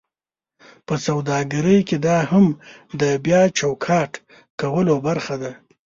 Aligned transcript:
په 0.87 0.93
سوداګرۍ 1.07 1.79
کې 1.87 1.97
دا 2.07 2.17
هم 2.31 2.45
د 3.01 3.03
بیا 3.25 3.41
چوکاټ 3.59 4.11
کولو 4.61 4.95
برخه 5.07 5.35
ده: 5.41 5.51